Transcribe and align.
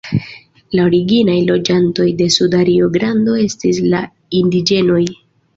La 0.77 0.85
originaj 0.91 1.35
loĝantoj 1.49 2.07
de 2.23 2.29
Suda 2.37 2.63
Rio-Grando 2.71 3.39
estis 3.45 3.85
la 3.93 4.01
indiĝenoj. 4.41 5.05